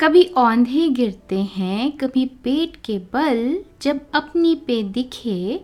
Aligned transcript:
कभी 0.00 0.24
औंधे 0.24 0.88
गिरते 0.88 1.38
हैं, 1.42 1.92
कभी 1.92 2.26
पेट 2.26 2.76
के 2.84 2.98
बल 2.98 3.64
जब 3.82 4.00
अपनी 4.14 4.54
पे 4.54 4.82
दिखे 4.82 5.60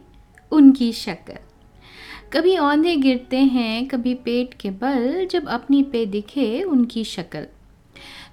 उनकी 0.53 0.93
शक्ल। 0.93 1.34
कभी 2.32 2.57
औंधे 2.57 2.96
गिरते 2.96 3.36
हैं, 3.36 3.89
कभी 3.89 4.14
पेट 4.14 4.55
के 4.55 4.70
बल 4.70 5.29
जब 5.30 5.48
अपनी 5.48 5.82
पे 5.82 6.07
दिखे 6.07 6.62
उनकी 6.62 7.05
शक्ल। 7.05 7.46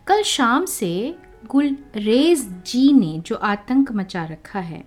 कल 0.07 0.23
शाम 0.23 0.65
से 0.65 1.15
गुलरेज 1.45 2.63
जी 2.67 2.93
ने 2.93 3.19
जो 3.19 3.35
आतंक 3.35 3.91
मचा 3.91 4.25
रखा 4.25 4.59
है, 4.59 4.83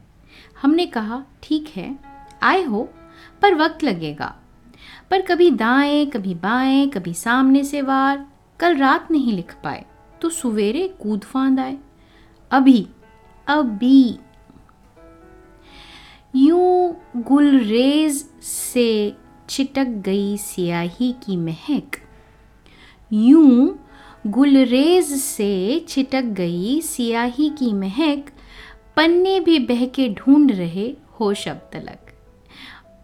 हमने 0.62 0.87
कहा, 0.87 1.25
ठीक 1.43 1.69
है, 1.77 1.99
आए 2.43 2.62
हो, 2.62 2.89
पर 3.43 3.55
वक्त 3.55 3.85
लगेगा। 3.85 4.37
पर 5.11 5.21
कभी 5.21 5.51
दाएँ, 5.51 6.07
कभी 6.07 6.35
बाएँ, 6.35 6.89
कभी 6.89 7.15
सामने 7.15 7.65
से 7.65 7.83
वार, 7.83 8.27
कल 8.61 8.77
रात 8.77 9.11
नहीं 9.11 9.33
लिख 9.33 9.55
पाए। 9.65 9.87
तो 10.25 10.30
सवेरे 10.30 10.88
कूद 10.88 11.20
फांद 11.20 11.60
आए। 11.60 11.78
अभी 12.51 12.87
अभी। 13.46 14.19
यूँ 16.37 16.96
गुलरेज 17.16 18.12
से 18.42 19.16
छिटक 19.51 19.84
गई 19.84 20.37
सियाही 20.37 21.12
की 21.12 21.37
महक। 21.37 21.96
यूँ 23.12 23.79
गुलरेज 24.27 25.05
से 25.05 25.84
छिटक 25.88 26.23
गई 26.23 26.80
सियाही 26.80 27.48
की 27.48 27.73
महक। 27.73 28.32
पन्ने 28.96 29.41
भी 29.41 29.59
बहके 29.59 30.09
ढूंढ 30.09 30.52
रहे 30.52 30.95
हो 31.20 31.34
शब 31.34 31.70
तलक। 31.73 32.15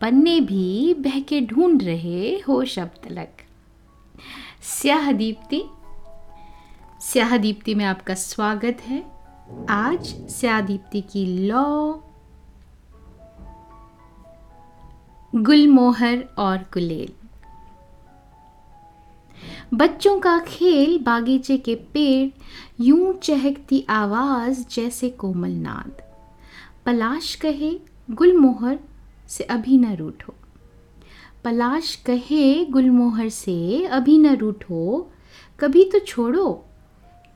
पन्ने 0.00 0.40
भी 0.40 0.94
बहके 0.94 1.40
ढूंढ 1.40 1.82
रहे 1.82 2.38
हो 2.38 2.64
शब 2.64 2.88
तलक। 3.04 3.36
स्याह 4.62 5.12
दीप्ति 5.12 5.62
स्याह 7.02 7.36
दीप्ति 7.36 7.74
में 7.74 7.84
आपका 7.84 8.14
स्वागत 8.14 8.76
है। 8.80 9.04
आज 9.70 10.06
स्याह 10.06 10.60
दीप्ति 10.60 11.00
की 11.00 11.46
लौ, 11.46 11.94
गुलमोहर 15.34 16.28
और 16.38 16.58
गुलेल। 16.58 17.12
बच्चों 19.74 20.20
का 20.20 20.38
खेल 20.38 20.98
बागीचे 20.98 21.58
के 21.58 21.74
पेड़, 21.74 22.30
यूँ 22.80 23.12
चहकती 23.14 23.86
आवाज़ 23.88 24.68
जैसे 24.68 25.10
कोमल 25.10 25.50
नाद 25.50 26.02
पलाश 26.86 27.34
कहे, 27.34 27.80
गुलमोहर 28.10 28.78
से 29.28 29.44
अभी 29.44 29.78
न 29.78 29.96
रूठो। 29.96 30.34
पलाश 31.44 31.94
कहे, 31.94 32.64
गुलमोहर 32.64 33.28
से 33.28 33.84
अभी 33.84 34.18
न 34.18 34.36
रूठो। 34.36 35.10
कभी 35.60 35.84
तो 35.84 35.98
छोड़ो। 35.98 36.66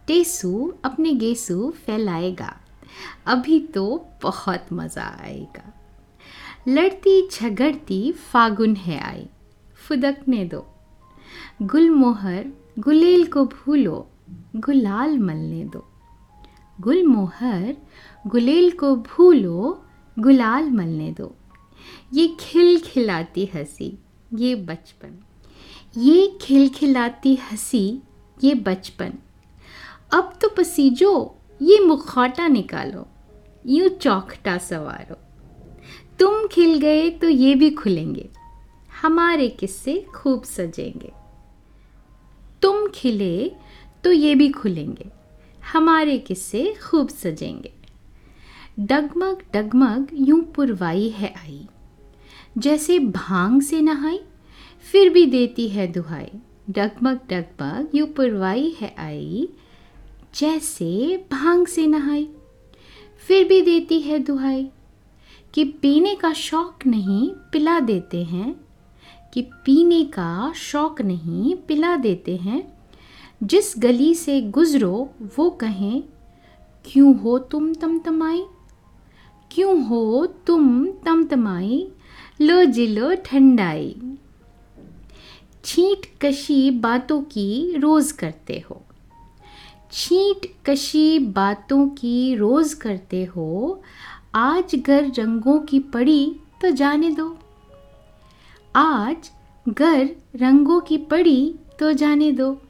टेसू 0.07 0.75
अपने 0.85 1.13
गेसू 1.13 1.71
फैलाएगा। 1.71 2.61
अभी 3.27 3.61
तो 3.61 4.09
बहुत 4.23 4.67
मज़ा 4.73 5.07
आएगा। 5.23 5.73
लड़ती 6.69 7.29
झगड़ती 7.29 8.13
फागुन 8.13 8.77
है 8.77 8.99
आई 9.01 9.27
फुदकने 9.75 10.45
दो। 10.45 10.67
गुलमोहर 11.63 12.53
गुलेल 12.79 13.27
को 13.27 13.45
भूलो, 13.45 14.11
गुलाल 14.57 15.19
मलने 15.19 15.65
दो। 15.65 15.85
गुलमोहर 16.81 17.77
गुलेल 18.27 18.71
को 18.71 18.97
भूलो, 18.97 19.85
गुलाल 20.19 20.71
मलने 20.71 21.11
दो। 21.11 21.35
ये 22.15 22.37
खिलखिलाती 22.41 23.45
हँसी, 23.55 23.99
ये 24.35 24.55
बचपन। 24.55 25.19
ये 25.97 26.39
खिलखिलाती 26.41 27.35
हँसी, 27.35 28.03
ये 28.45 28.55
बचपन। 28.55 29.13
अब 30.15 30.33
तो 30.43 30.49
पसीजो, 30.49 31.13
ये 31.61 31.79
मुखौटा 31.81 32.47
निकालो, 32.49 33.07
यूँ 33.67 33.89
चौखटा 33.91 34.57
सवारो। 34.59 35.17
तुम 36.19 36.47
खिल 36.47 36.79
गए 36.79 37.09
तो 37.11 37.29
ये 37.29 37.55
भी 37.55 37.71
खुलेंगे, 37.71 38.29
हमारे 39.03 39.49
किस्से 39.51 39.95
खूब 40.15 40.43
सजेंगे। 40.43 41.13
तुम 42.63 42.87
खिले 42.95 43.51
तो 44.05 44.13
ये 44.13 44.35
भी 44.35 44.49
खुलेंगे, 44.51 45.07
हमारे 45.73 46.19
किस्से 46.19 46.63
खूब 46.83 47.09
सजेंगे। 47.09 47.73
डगमग 48.79 49.43
डगमग, 49.55 50.07
यूँ 50.13 50.41
पुरवाई 50.55 51.09
है 51.09 51.33
आई। 51.39 51.67
जैसे 52.59 52.99
भाँग 52.99 53.61
से 53.63 53.81
नहाई, 53.81 54.21
फिर 54.87 55.11
भी 55.11 55.27
देती 55.27 55.69
है 55.69 55.87
दुहाई। 55.93 56.31
डगमग 56.71 57.21
डगमग, 57.31 57.89
यूँ 57.95 58.09
पुरवाई 58.09 58.75
है 58.81 58.95
आई 58.99 59.49
जैसे 60.35 61.17
भाँग 61.33 61.67
से 61.67 61.87
नहाई, 61.87 62.29
फिर 63.29 63.49
भी 63.49 63.63
देती 63.63 64.01
है 64.01 64.19
दुहाई 64.19 64.71
कि 65.55 65.65
पीने 65.65 66.15
का 66.15 66.33
शौक 66.33 66.87
नहीं 66.87 67.31
पिला 67.31 67.81
देते 67.81 68.25
हैं, 68.25 68.61
कि 69.35 69.43
पीने 69.43 70.05
का 70.05 70.53
शौक 70.53 71.03
नहीं 71.03 71.55
पिला 71.55 71.97
देते 71.97 72.37
हैं। 72.37 72.79
जिस 73.43 73.75
गली 73.79 74.15
से 74.15 74.43
गुजरो 74.43 75.11
वो 75.37 75.51
कहें, 75.51 76.03
क्यों 76.85 77.19
हो 77.19 77.39
तुम 77.39 77.75
तमतमाई? 77.75 78.45
क्यों 79.51 79.87
हो 79.87 80.27
तुम 80.27 80.87
तमतमाई? 80.87 81.89
लो 82.41 82.65
जिलो 82.65 83.15
ठंडाई। 83.15 83.97
छींट 85.65 86.07
कशी 86.23 86.71
बातों 86.71 87.23
की 87.23 87.77
रोज 87.77 88.13
करते 88.13 88.65
हो। 88.71 88.84
छींट 89.97 90.47
कशी 90.67 91.19
बातों 91.19 91.89
की 91.89 92.35
रोज 92.35 92.75
करते 92.75 93.25
हो, 93.25 93.83
आज 94.35 94.75
गर 94.75 95.13
रंगों 95.19 95.59
की 95.59 95.79
पड़ी 95.79 96.37
तो 96.63 96.71
जाने 96.71 97.11
दो। 97.11 97.39
आज 98.77 99.31
गर 99.69 100.11
रंगों 100.37 100.81
की 100.81 100.99
पड़ी 100.99 101.55
तो 101.79 101.93
जाने 101.93 102.33
दो। 102.33 102.63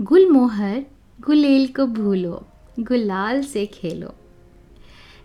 गुलमोहर 0.00 0.84
गुलेल 1.20 1.66
को 1.68 1.86
भूलो, 1.86 2.44
गुलाल 2.80 3.42
से 3.42 3.66
खेलो। 3.66 4.14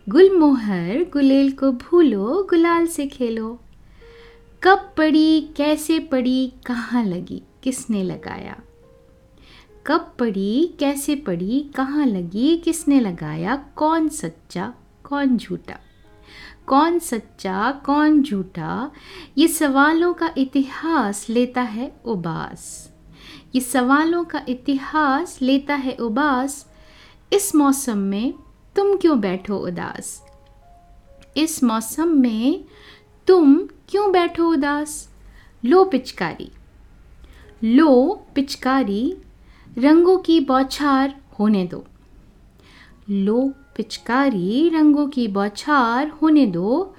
गुलमोहर 0.10 1.06
गुलेल 1.14 1.52
को 1.52 1.72
भूलो, 1.72 2.48
गुलाल 2.50 2.88
से 2.88 3.08
खेलो। 3.08 3.60
कब 4.64 4.94
पड़ी, 4.98 5.42
कैसे 5.42 6.00
पड़ी, 6.00 6.54
कहाँ 6.66 7.06
लगी, 7.06 7.44
किसने 7.64 8.04
लगाया? 8.04 8.62
कब 9.86 10.14
पड़ी 10.20 10.74
कैसे 10.80 11.16
पड़ी 11.16 11.72
कहाँ 11.76 12.06
लगी, 12.06 12.58
किसने 12.58 13.00
लगाया, 13.00 13.56
कौन 13.76 14.10
सच्चा, 14.10 14.74
कौन 15.04 15.38
झूठा? 15.38 15.80
कौन 16.68 17.00
सच्चा, 17.00 17.72
कौन 17.86 18.24
झूठा? 18.24 18.92
ये 19.38 19.48
सवालों 19.48 20.14
का 20.14 20.34
इतिहास 20.38 21.30
लेता 21.30 21.62
है 21.62 21.92
उबास। 22.06 22.94
ये 23.56 23.62
सवालों 23.62 24.24
का 24.24 24.46
इतिहास 24.50 25.42
लेता 25.42 25.76
है 25.76 25.96
उबास, 25.96 26.72
इस 27.34 27.56
मौसम 27.56 27.98
में 27.98 28.34
तुम 28.76 28.98
क्यों 28.98 29.20
बैठो 29.20 29.58
उदास? 29.58 30.26
इस 31.38 31.64
मौसम 31.64 32.08
में 32.08 32.66
तुम 33.28 33.56
क्यों 33.90 34.12
बैठो 34.12 34.50
उदास? 34.50 35.10
लो 35.66 35.86
पिचकारी। 35.86 36.52
लो 37.64 38.24
पिचकारी 38.36 39.18
रंगों 39.78 40.18
की 40.18 40.40
बौछार 40.40 41.22
होने 41.40 41.66
दो। 41.66 41.86
लो 43.10 43.54
पिचकारी 43.76 44.70
रंगों 44.70 45.08
की 45.08 45.28
बौछार 45.28 46.10
होने 46.10 46.46
दो। 46.46 46.96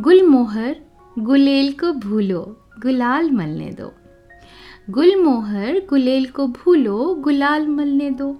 गुलमोहर 0.00 0.76
गुलेल 1.18 1.72
को 1.72 1.92
भूलो, 1.92 2.56
गुलाल 2.78 3.30
मलने 3.30 3.70
दो। 3.70 3.92
गुलमोहर 4.90 5.82
गुलेल 5.90 6.26
को 6.26 6.46
भूलो, 6.46 7.14
गुलाल 7.14 7.68
मलने 7.68 8.10
दो। 8.10 8.36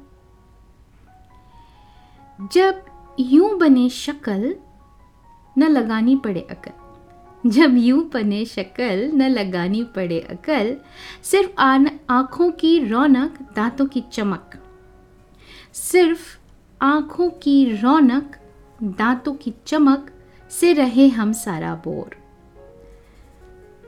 जब 2.53 2.85
यूँ 3.21 3.59
बने 3.59 3.89
शक्ल 3.89 4.57
न 5.59 5.69
लगानी 5.69 6.17
पड़े 6.17 6.41
अकल 6.41 6.82
जब 7.47 7.77
यूँ 7.77 8.09
पने 8.09 8.45
शक्ल 8.45 9.11
न 9.15 9.23
लगानी 9.23 9.85
पड़े 9.85 10.21
अकल, 10.21 10.77
सिर्फ़ 11.23 11.51
आँखों 12.11 12.51
की 12.51 12.85
रौनक, 12.89 13.39
दांतों 13.57 13.87
की 13.87 14.05
चमक। 14.13 14.51
सिर्फ़ 15.73 16.39
आँखों 16.83 17.31
की 17.31 17.77
रौनक, 17.77 18.37
दांतों 18.83 19.35
की 19.35 19.55
चमक 19.67 20.13
से 20.51 20.73
रहे 20.73 21.09
हम 21.09 21.33
सारा 21.33 21.75
बोर। 21.75 22.11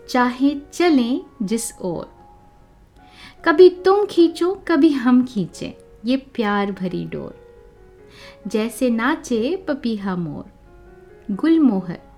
चाहे 0.09 0.57
चलें 0.73 1.21
जिस 1.43 1.73
ओर। 1.81 2.15
कभी 3.45 3.69
तुम 3.71 4.07
खींचो, 4.07 4.65
कभी 4.69 4.91
हम 4.91 5.27
खींचें, 5.27 5.73
ये 6.05 6.17
प्यार 6.17 6.73
भरी 6.73 7.05
डोर। 7.05 7.41
जैसे 8.47 8.91
नाचे 8.91 9.65
पपीहा 9.69 10.17
मोर। 10.17 10.45
गुलमोहर। 11.35 12.14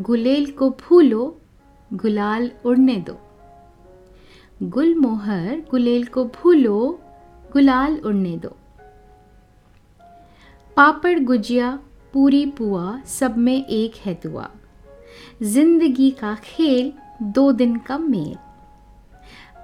गुलेल 0.00 0.50
को 0.50 0.70
भूलो 0.70 1.40
गुलाल 1.92 2.50
उड़ने 2.64 2.96
दो। 2.96 3.18
गुलमोहर 4.62 5.62
गुलेल 5.70 6.04
को 6.04 6.24
भूलो 6.24 7.00
गुलाल 7.52 7.96
उड़ने 7.96 8.36
दो। 8.36 8.56
पापड़ 10.76 11.18
गुजिया, 11.18 11.78
पूरी 12.12 12.46
पुआ, 12.46 13.00
सब 13.06 13.36
में 13.36 13.66
एक 13.66 13.96
है 13.96 14.14
दुआ। 14.14 14.50
ज़िंदगी 15.42 16.10
का 16.10 16.34
खेल, 16.34 16.92
दो 17.22 17.52
दिन 17.52 17.76
का 17.76 17.98
मेल। 17.98 18.36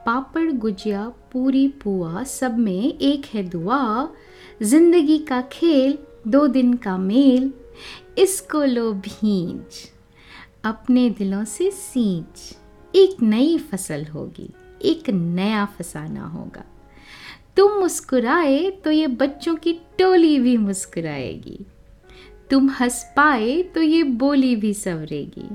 पापड़ 0.07 0.53
गुजिया, 0.53 1.13
पूरी 1.33 1.69
पुआ, 1.69 2.23
सब 2.23 2.59
में 2.59 2.99
एक 2.99 3.27
है 3.27 3.43
दुआ। 3.43 4.09
ज़िंदगी 4.63 5.19
का 5.19 5.41
खेल, 5.43 5.99
दो 6.29 6.47
दिन 6.47 6.75
का 6.75 6.99
मेल। 6.99 7.53
इसको 8.19 8.65
लो 8.65 8.93
भींच 8.93 9.93
अपने 10.65 11.11
दिलों 11.11 11.45
से 11.45 11.71
सींच। 11.71 12.57
एक 12.95 13.23
नई 13.23 13.59
फ़सल 13.59 14.05
होगी, 14.05 14.51
एक 14.83 15.11
नया 15.11 15.65
फसाना 15.65 16.27
होगा। 16.27 16.65
तुम 17.57 17.73
मुस्कुराए 17.73 18.71
तो 18.71 18.91
ये 18.91 19.07
बच्चों 19.07 19.55
की 19.57 19.73
टोली 19.73 20.39
भी 20.39 20.57
मुस्कुराएगी। 20.57 21.59
तुम 22.51 22.69
हंस 22.71 23.03
पाए 23.17 23.63
तो 23.63 23.83
ये 23.83 24.03
बोली 24.03 24.57
भी 24.57 24.75
सवरेगी। 24.75 25.49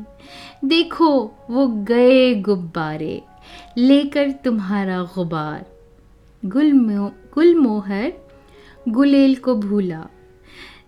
देखो 0.67 1.09
वो 1.49 1.67
गए 1.67 2.33
गुब्बारे, 2.35 3.21
लेकर 3.77 4.31
तुम्हारा 4.31 5.01
गुबार। 5.15 5.65
गुल 6.45 6.71
गुलमोहर 7.35 8.13
गुलेल 8.89 9.35
को 9.35 9.55
भूला 9.55 10.07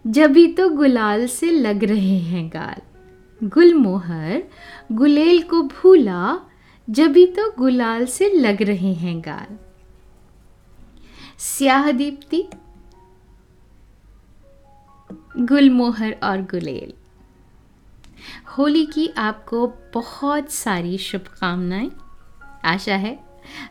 जभी 0.07 0.47
तो 0.47 0.69
गुलाल 0.69 1.27
से 1.27 1.51
लग 1.51 1.83
रहे 1.83 2.17
हैं 2.17 2.49
गाल। 2.49 2.81
गुलमोहर 3.47 4.43
गुलेल 4.91 5.41
को 5.41 5.61
भूला, 5.61 6.39
जभी 6.89 7.25
तो 7.25 7.51
गुलाल 7.51 8.05
से 8.05 8.29
लग 8.29 8.61
रहे 8.61 8.93
हैं 8.93 9.21
गाल। 9.21 9.57
स्याह 11.37 11.91
दीप्ति, 11.91 12.43
गुलमोहर 15.37 16.15
और 16.23 16.41
गुलेल। 16.41 16.93
होली 18.57 18.85
की 18.85 19.07
आपको 19.07 19.67
बहुत 19.93 20.51
सारी 20.51 20.97
शुभकामनाएँ। 20.97 21.91
आशा 22.65 22.95
है 22.95 23.19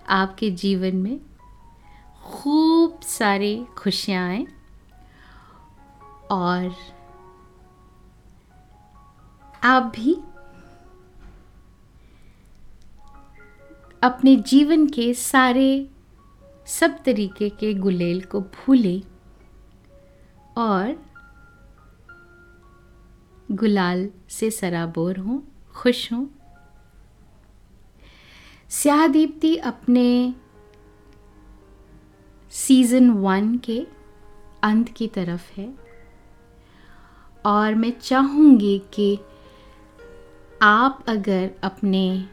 आपके 0.09 0.51
जीवन 0.51 0.97
में 0.97 1.21
खूब 2.25 3.01
सारी 3.01 3.65
खुशियाँ 3.79 4.29
आए। 4.29 4.47
और 6.31 6.75
आप 9.63 9.83
भी 9.83 10.15
अपने 14.03 14.37
जीवन 14.37 14.87
के 14.87 15.15
सारे 15.15 15.91
सब 16.67 17.03
तरीके 17.05 17.49
के 17.51 17.75
गुलेल 17.75 18.21
को 18.21 18.41
भूलें 18.41 19.03
और 20.57 21.03
गुलाल 23.53 24.09
से 24.29 24.51
सराबोर 24.51 25.19
हों, 25.19 25.41
खुश 25.75 26.13
हों। 26.13 26.27
स्याह 28.69 29.07
दीप्ति 29.07 29.57
अपने 29.57 30.35
सीज़न 32.51 33.11
वन 33.11 33.59
के 33.59 33.87
अंत 34.63 34.89
की 34.89 35.09
तरफ़ 35.09 35.53
है। 35.53 35.84
और 37.47 37.75
मैं 37.75 37.93
चाहूँगी 38.01 38.79
कि 38.95 39.19
आप 40.63 41.05
अगर 41.09 41.51
अपने 41.63 42.25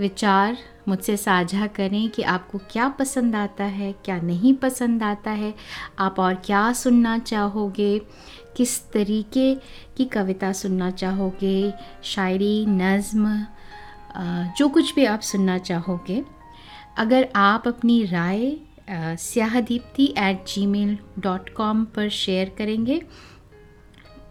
विचार 0.00 0.56
मुझसे 0.88 1.16
साझा 1.16 1.66
करें 1.66 2.08
कि 2.10 2.22
आपको 2.22 2.58
क्या 2.70 2.88
पसंद 2.88 3.36
आता 3.36 3.64
है, 3.64 3.92
क्या 4.04 4.20
नहीं 4.20 4.54
पसंद 4.54 5.02
आता 5.02 5.30
है, 5.30 5.54
आप 5.98 6.18
और 6.18 6.34
क्या 6.34 6.72
सुनना 6.72 7.18
चाहोगे, 7.18 7.98
किस 8.56 8.90
तरीके 8.92 9.54
की 9.96 10.04
कविता 10.04 10.52
सुनना 10.52 10.90
चाहोगे, 10.90 11.72
शायरी, 12.04 12.66
नज़म 12.66 13.26
जो 14.58 14.68
कुछ 14.68 14.94
भी 14.94 15.04
आप 15.04 15.20
सुनना 15.20 15.58
चाहोगे। 15.58 16.24
अगर 16.98 17.28
आप 17.36 17.68
अपनी 17.68 18.02
राय 18.04 18.56
स्याह 18.90 19.60
Deepti 19.60 20.04
at 20.18 20.44
Gmail 20.66 20.96
dot 21.18 21.48
com 21.54 21.84
पर 21.96 22.08
शेयर 22.10 22.54
करेंगे। 22.58 23.00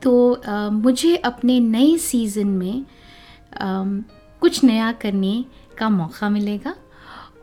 तो 0.01 0.33
आ, 0.33 0.69
मुझे 0.69 1.15
अपने 1.15 1.59
नए 1.59 1.98
सीज़न 1.98 2.48
में 2.48 2.86
आ, 3.54 3.83
कुछ 4.42 4.63
नया 4.63 4.92
करने 5.01 5.44
का 5.77 5.89
मौका 5.89 6.30
मिलेगा 6.30 6.75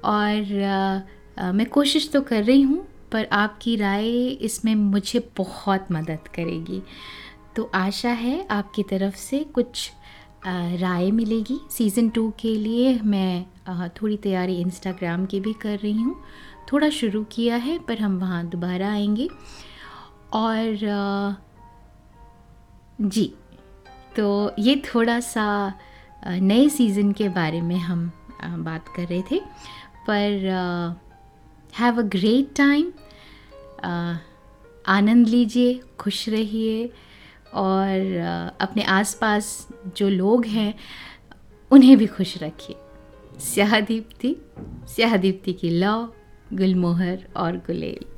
और 0.05 0.63
आ, 0.63 1.53
मैं 1.53 1.67
कोशिश 1.69 2.11
तो 2.13 2.21
कर 2.23 2.45
रही 2.45 2.63
हूँ 2.63 2.87
पर 3.13 3.27
आपकी 3.33 3.77
राय 3.77 4.09
इसमें 4.27 4.75
मुझे 4.75 5.29
बहुत 5.37 5.93
मदद 5.93 6.29
करेगी। 6.35 6.83
तो 7.57 7.71
आशा 7.75 8.11
है 8.11 8.47
आपकी 8.51 8.83
तरफ़ 8.83 9.17
से 9.17 9.43
कुछ 9.55 9.91
राय 10.47 11.11
मिलेगी। 11.11 11.59
सीज़न 11.71 12.09
टू 12.09 12.29
के 12.41 12.55
लिए 12.55 12.99
मैं 13.03 13.91
थोड़ी 13.91 14.17
तैयारी 14.17 14.57
इंस्टाग्राम 14.61 15.27
की 15.27 15.41
भी 15.41 15.53
कर 15.53 15.79
रही 15.79 15.93
हूँ। 15.93 16.17
थोड़ा 16.73 16.89
शुरू 16.91 17.23
किया 17.25 17.57
है, 17.57 17.79
पर 17.79 17.99
हम 17.99 18.19
वहाँ 18.19 18.47
दोबारा 18.47 18.93
आएँगे। 18.93 19.29
और 20.33 21.37
जी 23.01 23.33
तो 24.17 24.53
ये 24.59 24.83
थोड़ा 24.87 25.19
सा 25.21 25.47
नए 26.27 26.69
सीज़न 26.69 27.13
के 27.13 27.29
बारे 27.29 27.61
में 27.63 27.77
हम 27.77 28.11
बात 28.45 28.89
कर 28.97 29.07
रहे 29.07 29.23
थे। 29.31 29.41
पर 30.09 30.97
हैव 31.79 31.99
अ 31.99 32.03
ग्रेट 32.09 32.55
टाइम 32.57 32.93
आनंद 34.87 35.29
लीजिए, 35.29 35.81
खुश 35.99 36.29
रहिए, 36.29 36.87
और 37.55 38.57
अपने 38.61 38.83
आसपास 38.83 39.69
जो 39.97 40.09
लोग 40.09 40.47
हैं, 40.47 40.75
उन्हें 41.71 41.97
भी 41.99 42.07
खुश 42.07 42.37
रखिए। 42.43 42.77
स्याह 43.41 43.79
दीप्ति 43.81 44.37
स्याह 44.89 45.17
दीप्ति 45.17 45.53
की 45.53 45.71
लौ। 45.71 45.97
गुलमोहर 46.53 47.27
और 47.37 47.57
गुलेल। 47.57 48.14